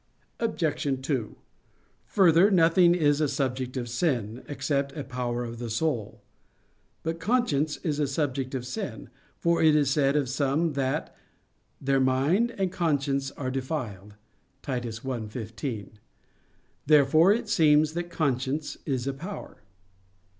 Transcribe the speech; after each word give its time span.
Obj. 0.39 0.99
2: 1.05 1.35
Further, 2.07 2.49
nothing 2.49 2.95
is 2.95 3.21
a 3.21 3.27
subject 3.27 3.77
of 3.77 3.87
sin, 3.87 4.43
except 4.47 4.97
a 4.97 5.03
power 5.03 5.43
of 5.43 5.59
the 5.59 5.69
soul. 5.69 6.23
But 7.03 7.19
conscience 7.19 7.77
is 7.83 7.99
a 7.99 8.07
subject 8.07 8.55
of 8.55 8.65
sin; 8.65 9.11
for 9.37 9.61
it 9.61 9.75
is 9.75 9.91
said 9.91 10.15
of 10.15 10.27
some 10.27 10.73
that 10.73 11.15
"their 11.79 11.99
mind 11.99 12.49
and 12.57 12.71
conscience 12.71 13.29
are 13.33 13.51
defiled" 13.51 14.15
(Titus 14.63 15.01
1:15). 15.01 15.89
Therefore 16.87 17.31
it 17.31 17.47
seems 17.47 17.93
that 17.93 18.09
conscience 18.09 18.77
is 18.87 19.05
a 19.05 19.13
power. 19.13 19.61